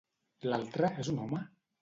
[0.53, 1.45] L'altre és un home?